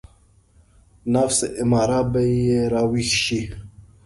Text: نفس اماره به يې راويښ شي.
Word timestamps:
نفس 1.15 1.39
اماره 1.61 1.99
به 2.11 2.21
يې 2.45 2.59
راويښ 2.73 3.09
شي. 3.25 3.41